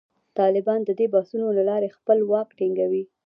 [0.39, 3.03] طالبان د دې بحثونو له لارې خپل واک ټینګوي.